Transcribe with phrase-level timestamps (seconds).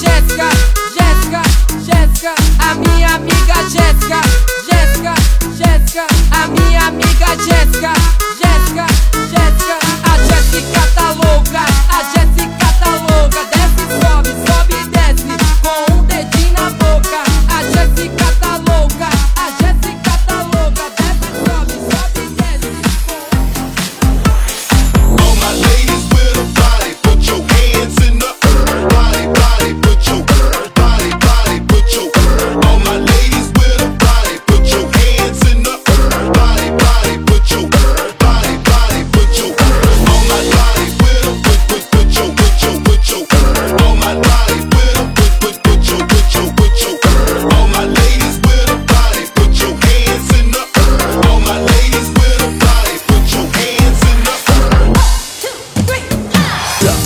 [0.00, 0.48] dziecka,
[0.94, 1.42] dziecka,
[1.86, 4.20] dziecka A mi amiga dziecka,
[4.66, 5.14] dziecka,
[5.58, 7.92] dziecka A mi amiga dziecka,
[8.38, 8.86] dziecka,
[9.30, 12.65] dziecka A Jessica ta louca, a Jessica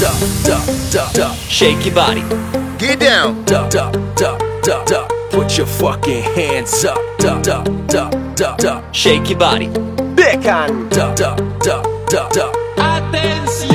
[0.00, 1.36] duck, duck, duck, duck.
[1.48, 2.22] Shake your body.
[2.78, 3.44] Get down.
[3.44, 5.12] Duck, duck, duck, duck, duck.
[5.30, 6.98] Put your fucking hands up.
[7.18, 8.94] Duck, duck, duck, duck, duck.
[8.94, 9.66] Shake your body.
[10.14, 10.88] Big on.
[10.88, 12.56] Duck, duck, duck, duck, duck.
[12.78, 13.66] I'm, a menace.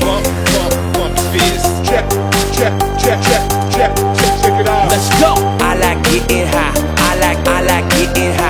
[0.00, 1.16] Bump, bump, bump.
[1.84, 2.08] Check,
[2.56, 3.96] check, check, check, check,
[4.40, 4.90] check it out.
[4.90, 5.34] Let's go.
[5.60, 6.72] I like getting high.
[6.96, 8.41] I like, I like getting high.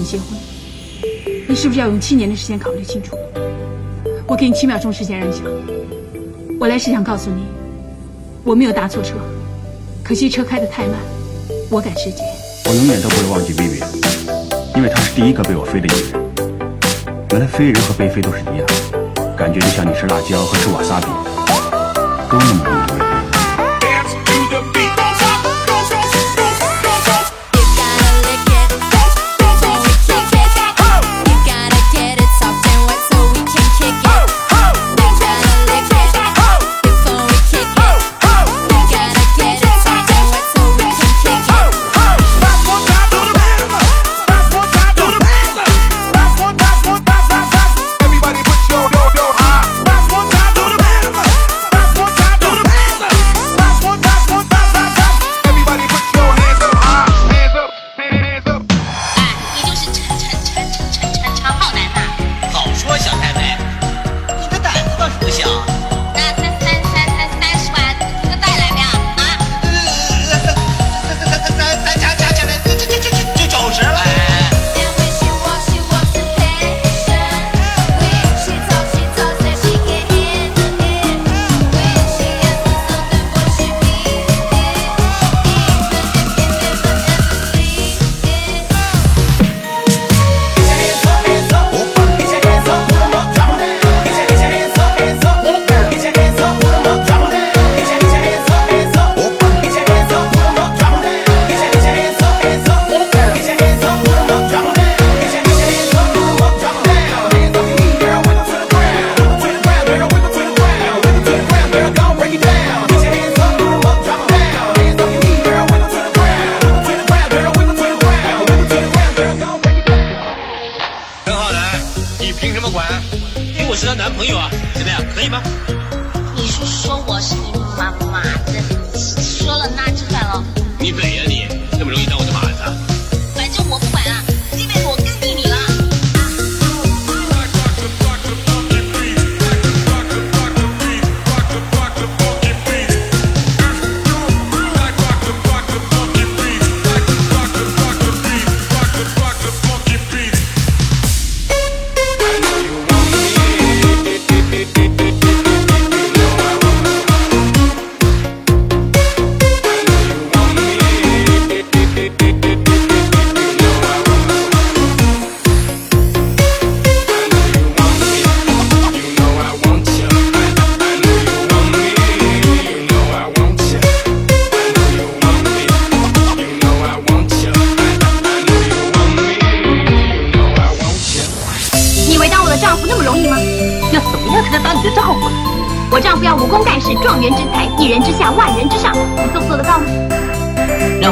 [0.00, 0.28] 你结婚，
[1.46, 3.18] 你是不是要用七年的时间考虑清楚？
[4.26, 5.42] 我给你七秒钟时间，让你想。
[6.58, 7.42] 我来是想告诉你，
[8.42, 9.16] 我没有搭错车，
[10.02, 10.96] 可惜车开得太慢，
[11.68, 12.24] 我赶时间。
[12.64, 13.84] 我永远都不会忘记 Vivi，
[14.74, 16.32] 因为她是第一个被我飞的女人。
[17.32, 18.66] 原来飞人和被飞都是一样，
[19.36, 21.08] 感觉就像你吃辣椒和吃瓦萨比，
[22.30, 23.09] 都那么容易。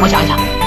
[0.00, 0.58] 我想一想。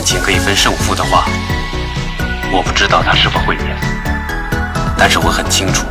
[0.00, 1.26] 感情可以分胜负的话，
[2.50, 3.62] 我不知道他是否会赢，
[4.96, 5.84] 但是我很清楚，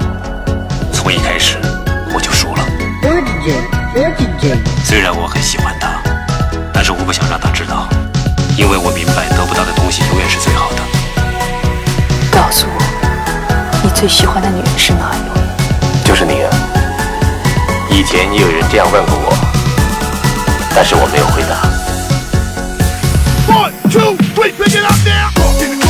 [0.92, 1.60] 从一开始
[2.12, 2.66] 我就输了。
[4.84, 5.90] 虽然我很喜欢他，
[6.74, 7.88] 但是我不想让他知道，
[8.58, 10.82] 因为我明白得不到的东西永远是最好的。
[12.32, 12.82] 告诉我，
[13.84, 16.04] 你最喜欢的女人是哪一位？
[16.04, 16.50] 就是你啊。
[17.92, 19.38] 以前你有人这样问过我，
[20.74, 21.79] 但是我没有回答。
[23.90, 25.89] two, three, pick it up now.